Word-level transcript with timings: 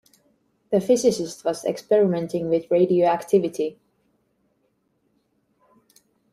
The 0.71 0.81
physicist 0.81 1.45
was 1.45 1.63
experimenting 1.63 2.49
with 2.49 2.71
radioactivity. 2.71 3.77